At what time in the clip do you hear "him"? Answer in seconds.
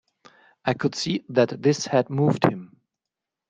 2.45-2.77